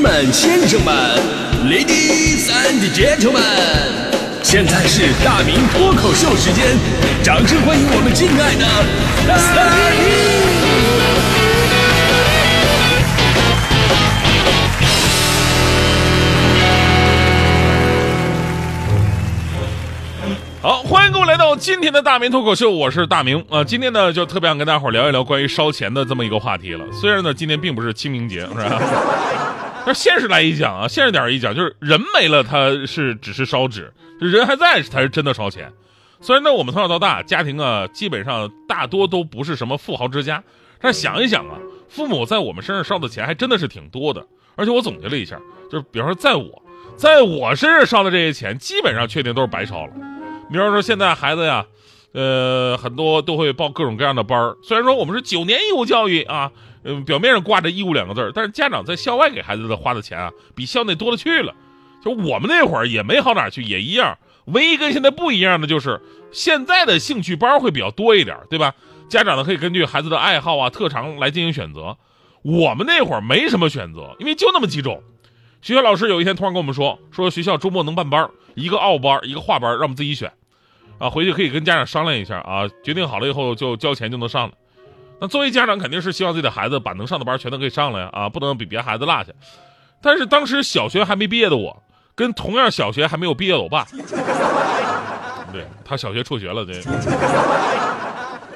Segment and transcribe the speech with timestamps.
[0.00, 0.94] 们、先生们
[1.64, 3.40] ，Ladies and Gentlemen，
[4.42, 6.64] 现在是大明脱口秀时间，
[7.22, 8.66] 掌声欢迎我们敬爱的
[9.26, 9.36] 大
[9.92, 10.06] 明！
[20.60, 26.84] 好，欢迎各位来到今天的大明脱口秀，我是大明啊、今天呢，就特别想跟大伙儿聊一聊关于烧钱的这么一个话题了。
[26.92, 28.82] 虽然呢，今天并不是清明节，是吧？
[29.86, 33.84] 但是现实来一讲啊，现实点儿一讲，就是人没了，他是只是烧纸；
[34.18, 35.72] 人还在，才是真的烧钱。
[36.20, 40.42] 虽然呢，我们从小到大家庭啊，基本上大多都不是什么富豪之家，
[40.80, 41.56] 但是想一想啊，
[41.88, 44.26] 父母在我们身上烧的钱还真的是挺多的。
[44.56, 45.38] 而且我总结了一下，
[45.70, 46.62] 就是比方说，在我
[46.96, 49.92] 在我身上烧的这些钱，基本上确定都是白烧了。
[50.50, 51.64] 比方说，现在孩子呀，
[52.12, 54.56] 呃，很多都会报各种各样的班儿。
[54.64, 56.50] 虽然说我们是九年义务教育啊，
[56.86, 61.52] 嗯、表面上挂着义务两个字儿，但是家长在校外给孩子的花的钱啊，比校内多了去了。
[62.02, 64.16] 就我们那会儿也没好哪儿去，也一样。
[64.46, 68.72] 唯一跟现在不一样的就是，现在的兴趣班会比较多一点，对吧？
[69.08, 71.96] 家长呢可以根据孩子的爱好啊、特长来进行选择。
[72.42, 75.02] 我们那会儿没什么选择，因为就那么几种。
[75.62, 80.30] 学校老师有一天突然跟我们说，说学校周末能办班儿，一个奥班，一个画班，让我们自己选。
[80.98, 84.54] 啊，回去可以跟家长商量一下啊，决定好了以后就交钱就能上了。
[85.18, 89.32] 那作为家长肯定是希望自己的孩子把能上的班全都可以上了呀，啊，不能比别的孩子落下。
[90.02, 91.82] 但是当时小学还没毕业的我，
[92.14, 93.86] 跟同样小学还没有毕业的我爸，
[95.52, 96.82] 对他小学辍学了，对，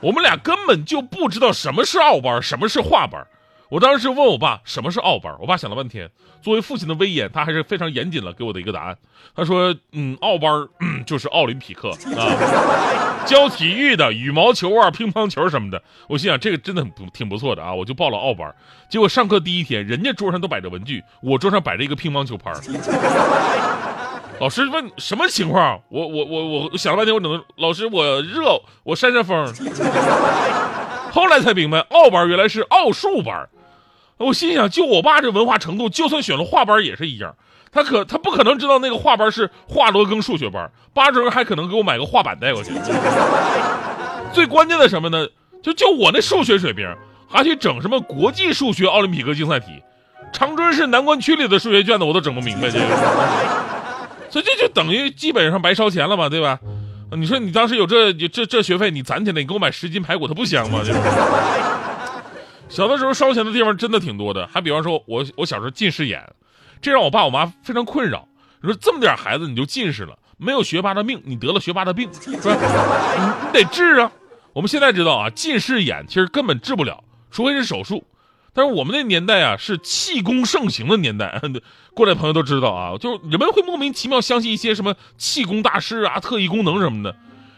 [0.00, 3.26] 我们俩根本就不知道什么是奥班，什么是画班。
[3.72, 6.10] 我当时问我爸什么是奥班，我爸想了半天，
[6.42, 8.94] 作为父亲的威严，他还是非常严谨了给我的一个答案。
[9.34, 18.54] 他说：“嗯，奥班、嗯、就是奥林匹克啊，教体育的，羽毛球啊、乒乓球什么的。”我心想这个真的很不挺不错的啊，我就报了奥班。
[18.90, 22.52] 结果上课第一天，人家桌上都摆着文具，我桌上摆着一个乒乓球拍。
[24.38, 25.80] 老师问什么情况？
[25.88, 29.50] 我我我我想了半天，我只能老师我热，我扇扇风。
[31.10, 33.48] 后来才明白，奥班原来是奥数班。
[34.22, 37.34] 我心想，就我爸这文化程度，就算选了画班也是一样。
[37.72, 42.70] 他可他不可能知道那个画班是华罗庚数学班，八成还可能给我买个画板带过去。
[44.32, 45.26] 最关键的什么呢？
[45.62, 46.86] 就就我那数学水平，
[47.28, 49.82] 还去整什么国际数学奥林匹克竞赛题，
[50.32, 52.84] 长春市南关区里的数学卷子我都整不明白，这个，
[54.28, 56.58] 所以这就等于基本上白烧钱了嘛，对吧？
[57.12, 60.80] 你说你当时有这这这学费，你攒起来，你给我买十斤排骨，它不香吗？
[60.84, 60.92] 这
[62.72, 66.26] 小的时候烧钱的地方真的挺多的，还比方说我我小时候近视眼，
[66.80, 68.26] 这让我爸我妈非常困扰。
[68.62, 72.56] 你说这么点孩子你就近视了，没有学霸的命，你得了学霸的病，是吧？
[73.18, 74.10] 你你得治啊。
[74.54, 78.04] 我们现在知道啊，近视眼其实根本治不了，除非是手术。
[78.54, 81.42] 但是我们那年代啊，是气功盛行的年代，
[81.92, 87.14] 过来朋友都知道啊，就是人们会莫名其妙相信一些什么气功大师啊、特异功能什么的。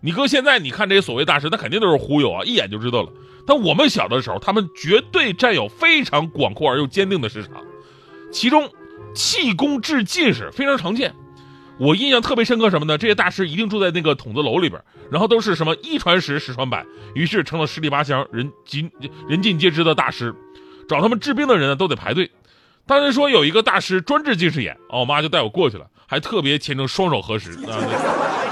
[0.00, 3.12] 你搁现在你看这些所谓大师，那肯定都是忽悠啊，一眼就知道了。
[3.46, 7.52] 但我们小的时候，他们绝对占有非常广阔而又坚定的市场，
[8.30, 8.70] 其中
[9.14, 11.14] 气功治近视非常常见。
[11.78, 12.98] 我印象特别深刻什么呢？
[12.98, 18.90] 这些大师一定住在那个筒子楼里边，然后都是什么一传十，十传百，于是成了十里八乡人尽
[19.28, 20.34] 人尽皆知的大师。
[20.88, 22.30] 找他们治病的人呢，都得排队。
[22.86, 27.78] 当时说有一个大师专治近视眼，哦，我妈就带我过去了，还特别虔诚双手合十啊，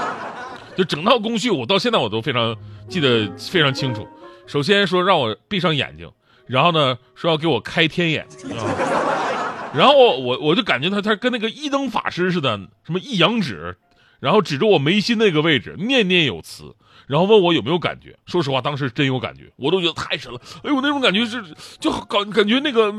[0.77, 2.55] 就整套工序，我到现在我都非常
[2.87, 4.07] 记得非常清楚。
[4.45, 6.09] 首先说让我闭上眼睛，
[6.45, 8.23] 然后呢说要给我开天眼
[8.55, 12.55] 啊， 然后我我就感觉他他跟那个一灯法师似的，
[12.85, 13.75] 什么一阳指，
[14.19, 16.75] 然后指着我眉心那个位置念念有词。
[17.07, 20.37] 然后问我有没有感觉，说实话，当时真有感觉，我都觉得太神了。
[20.61, 21.41] 哎呦，那种感觉是
[21.79, 22.93] 就感感觉那个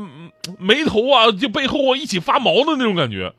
[0.57, 3.31] 眉头啊，就背后啊一起发毛的那种感觉。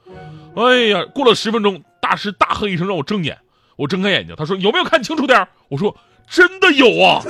[0.55, 3.37] 哎呀，过了十分钟，大师大喝一声让我睁眼，
[3.81, 5.97] 我睁开眼睛，他说有没有看清楚点我说
[6.29, 7.23] 真的有啊，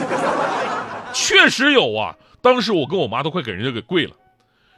[1.14, 2.16] 确实有啊。
[2.42, 4.10] 当时我跟我妈都快给人家给跪了。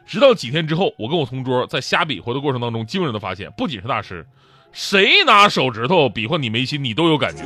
[0.05, 4.27] 直到几天之后，我跟我同桌在瞎比划的过程当中，惊人的发现，不仅是大师，
[4.71, 7.43] 谁拿手指头比划你眉心，你都有感觉。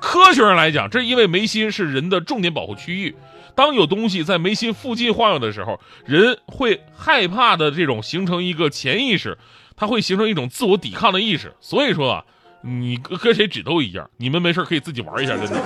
[0.00, 3.14] 科学上来讲，这是因为眉心是人的重点保护区域。
[3.54, 9.36] 当有东西在眉心附近晃悠的时候，人会害怕的这种形成一个潜意识，
[9.80, 11.54] 它会形成一种自我抵抗的意识。
[11.58, 12.24] 所以说啊，
[12.60, 15.56] 你跟谁指都一样，你们没事可以自己玩一下，真的。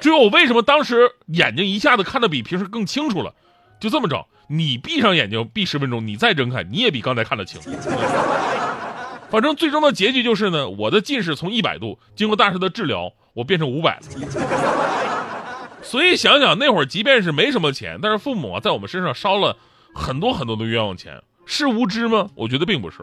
[0.00, 3.34] 至于我为什么当时眼睛一下子看得比平时更清楚了，
[3.80, 7.60] 就这么着，你闭上眼睛闭十分钟，你再睁开，你也比刚才看得清。
[9.28, 14.02] 反正最终的结局就是呢，我的近视从一百度经过大师的治疗，我变成五百了。
[15.82, 19.56] 所以想想那会儿，即便是没什么钱，但是父母啊在我们身上烧了
[19.92, 22.28] 很多很多的冤枉钱，是无知吗？
[22.34, 22.98] 我觉得并不是。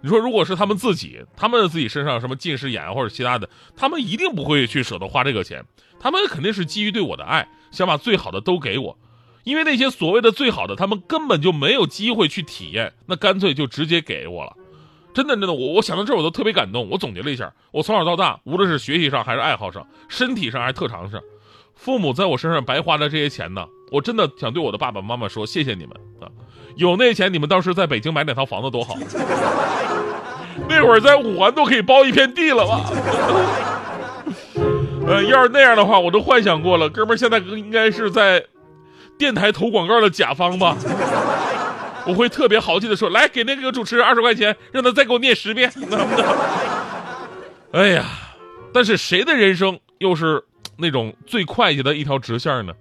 [0.00, 5.62] 你说，如果是他们自己，他们自己身上什么近视眼或者其他的，他们一定不会去舍得花这个钱。
[6.00, 8.98] 他们肯定是基于对我的爱，想把最好的都给我。
[9.44, 14.56] 因为那些所谓的最好的，他们根本就没有机会去体验，那干脆就直接给我了。
[15.12, 16.88] 真的，真的，我我想到这儿我都特别感动。
[16.88, 21.20] 我总结了一下，我从小到大，无论是学习上还是爱好上，身体上还是特长上，
[21.74, 26.32] 父母在我身上白花的这些钱呢，我真的想对我的爸爸妈妈说，谢谢你们啊！
[26.76, 28.96] 有那钱，你们当时在北京买两套房子多好。
[30.68, 32.90] 那会儿在五环都可以包一片地了吧？
[35.06, 36.88] 呃，要是那样的话，我都幻想过了。
[36.88, 38.44] 哥们，现在应该是在
[39.18, 40.76] 电台投广告的甲方吧？
[42.06, 45.70] 我会特别豪气的说：“来，给那个主持人二十块钱，让他再给我念十遍。”
[47.72, 48.04] 哎呀，
[48.72, 50.42] 但是谁的人生又是
[50.76, 52.72] 那种最快捷的一条直线呢？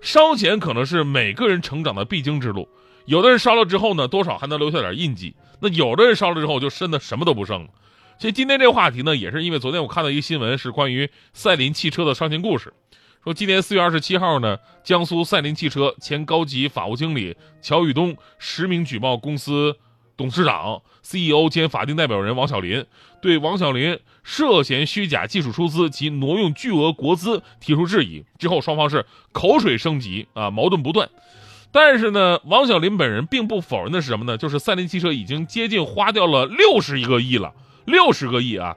[0.00, 2.68] 烧钱可能是每个人成长的必经之路。
[3.06, 7.70] 有的人烧了之后呢，多少还能留下点印记；那有的人烧了之后，就真的什么都不剩了。
[8.18, 12.72] 所以今天这个话题呢，也是因为昨天我看到一个新闻，是关于赛麟汽车的烧钱故事。
[13.22, 19.76] 说今年四月二十七号呢，江苏赛麟汽车前高级法务经理乔宇东实名举报公司
[20.16, 22.84] 董事长、CEO 兼法定代表人王小林，
[23.20, 28.24] 对王小林涉嫌虚假技术出资及挪用巨额国资提出质疑。
[28.38, 31.10] 之后双方是口水升级啊，矛盾不断。
[31.76, 34.38] 但是呢，王小林本人并不否认的是什么呢？
[34.38, 37.52] 就是赛麟汽车已经接近花掉了六十一个亿了，
[37.84, 38.74] 六十个亿啊！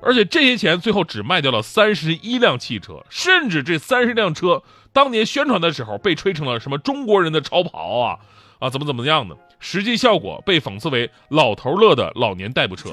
[0.00, 8.18] 而且这些钱最后只卖掉了三十一辆汽车，甚至这三十辆车当年宣传的时候被吹成了什么中国人的超跑啊
[8.58, 12.88] 啊怎么怎么样的，实际效果被讽刺为老头乐的老年代步车。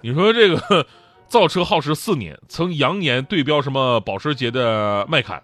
[0.00, 0.86] 你说这个
[1.28, 5.42] 造车耗时四年，曾扬言对标什么保时捷的迈凯，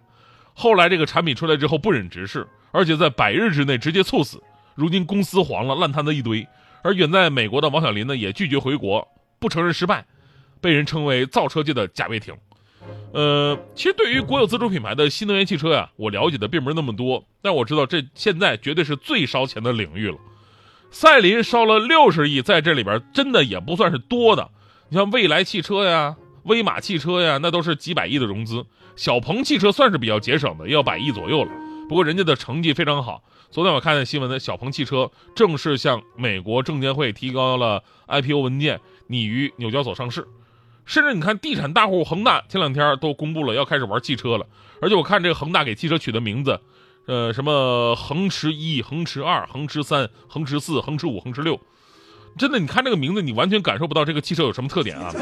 [0.58, 4.42] 后来这个产品出来之后不忍直视，而且在百日之内直接猝死，
[4.74, 6.48] 如今公司黄了，烂摊子一堆。
[6.82, 9.06] 而远在美国的王小林呢，也拒绝回国。
[9.38, 10.06] 不承认失败，
[10.62, 12.34] 被人称为造车界的贾跃亭。
[13.12, 20.16] 呃，其实对于国有自主品牌的新能源汽车呀，我了解的并不是那么多，但我知道这现在绝对是最烧钱的领域了。
[20.90, 24.48] 赛麟烧了六十亿，在这里边真的也不算是多的。
[24.88, 28.64] 你像蔚来汽车呀、威马汽车呀，那都是几百亿的融资。
[28.96, 31.50] 小鹏汽车算是比较节省的，要百亿左右了。
[31.88, 33.22] 不过人家的成绩非常好。
[33.50, 38.80] 昨天我看见新闻的小鹏汽车正式向美国证监会提交了 IPO 文件。
[39.08, 40.26] 拟于纽交所上市，
[40.84, 44.44] 甚至你看地产大户恒大前两天都公布了要开始玩汽车了，
[44.82, 46.58] 而且我看这个恒大给汽车取的名字，
[47.06, 51.60] 呃，什么恒驰一、恒驰二、恒驰三、恒驰四、恒驰五、恒驰六，
[52.36, 55.12] 真的，你看这个名字，你完全感受不到这个汽车有什么特点啊，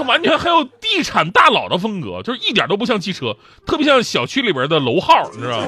[0.00, 3.36] 它完全很有地产大佬的风格，就是一点都不像汽车，
[3.66, 5.66] 特别像小区里边的楼号，你知道吗？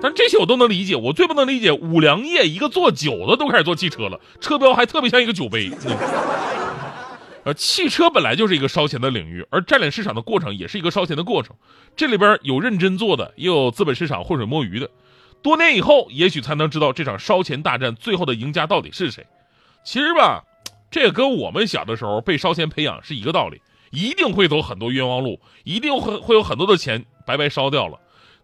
[0.00, 5.70] 但这些我都能理解，我最不能理解五粮液一个做酒的都开始做汽车了，车标还特别像一个酒杯。
[7.44, 11.54] 呃，汽车本来就是一个烧钱的领域，而占领市场的过程也是一个烧钱的过程。
[11.94, 14.88] 这里边有认真做的，也有资本市场浑水摸鱼的。
[15.42, 19.26] 多年以后，也许才能知道这场烧钱大战最后的赢家到底是谁。
[19.84, 20.44] 其实吧，
[20.92, 23.60] 这跟我们小的时候被烧钱培养是一个道理，
[23.90, 27.98] 一定会走很多冤枉路，一定会会有很多的钱白白烧掉了。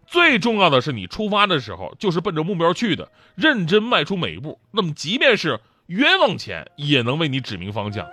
[0.07, 4.59] 最重要的是，你出发的时候就是奔着目标去的，认真迈出每一步。
[4.71, 8.07] 那么，即便是冤枉钱，也能为你指明方向。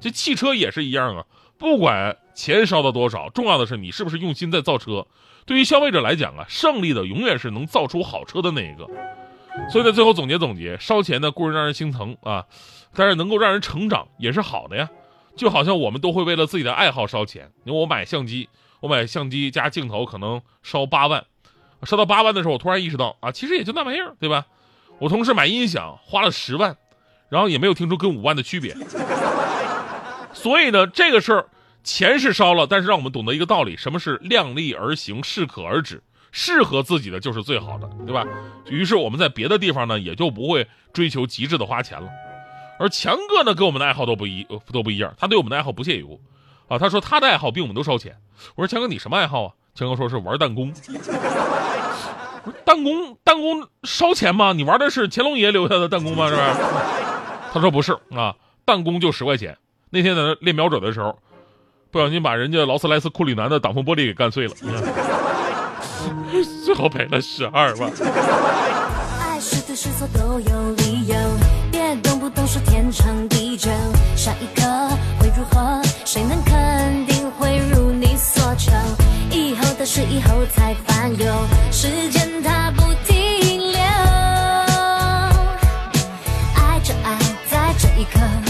[0.00, 1.24] 这汽车也是一样啊，
[1.58, 5.04] 不管钱烧的多少，重要的是你是不是用心在造车。
[5.44, 8.88] 对于消费者来讲啊，胜利的永远是能造出好车的那一个。
[9.70, 12.46] 所以呢最后总结总结，烧钱呢固然让人心疼啊，
[12.94, 14.88] 但是能够让人成长也是好的呀。
[15.36, 17.50] 就好像我们都会为了自己的爱好烧钱。
[17.64, 18.48] 你我买相机，
[18.80, 21.24] 我买相机加镜头可能烧八万。
[21.84, 24.46] 烧到八万的时候，我突然意识到啊，其实也就那玩意儿，对吧？
[24.98, 26.76] 我同事买音响花了十万，
[27.30, 28.76] 然后也没有听出跟五万的区别。
[30.34, 31.48] 所以呢，这个事儿
[31.82, 36.02] 钱是烧了，但是让我们懂得一个道理：什么是量力而行、适可而止？
[36.32, 38.24] 适合自己的就是最好的，对吧？
[38.68, 42.08] 于是我们在别的地方呢，也就不会追求极致的花钱了。
[42.78, 46.20] 而强哥呢，跟我们的爱好都不一都不一样，他对我们的爱好不屑一顾
[46.68, 46.78] 啊。
[46.78, 48.16] 他说他的爱好比我们都烧钱。
[48.54, 49.52] 我说强哥，你什么爱好啊？
[49.74, 50.72] 强哥说是玩弹弓。
[52.64, 54.52] 弹弓，弹弓烧钱吗？
[54.54, 56.28] 你玩的是乾隆爷留下的弹弓吗？
[56.28, 56.56] 是吧？
[57.52, 58.34] 他说不是啊，
[58.64, 59.58] 弹弓就十块钱。
[59.90, 61.18] 那天在那练瞄准的时候，
[61.90, 64.54] 不小心把人家劳斯莱斯库里南的挡风玻璃给干碎了，
[66.64, 67.90] 最后赔了十二万。
[69.20, 71.16] 爱是对是错都有理由
[71.70, 73.70] 别动不动说天长地久
[74.16, 74.66] 下一刻
[75.18, 78.72] 会如何谁能肯定会如你所求
[79.30, 81.26] 以后的事以后才烦忧
[81.70, 83.80] 时间它不停留
[86.54, 87.18] 爱着爱
[87.50, 88.49] 在这一刻。